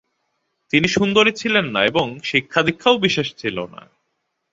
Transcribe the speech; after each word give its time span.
তিনি 0.73 0.87
সুন্দরী 0.87 1.31
ছিলেন 1.31 1.65
না 1.75 1.81
এবং 1.85 2.07
শিক্ষাদীক্ষাও 2.23 2.95
বিশেষ 2.97 3.27
ছিল 3.35 3.57
না। 3.73 3.81